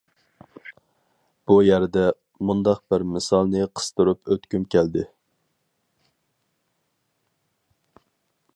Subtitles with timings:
[1.49, 2.05] بۇ يەردە
[2.49, 5.07] مۇنداق بىر مىسالنى قىستۇرۇپ ئۆتكۈم كەلدى.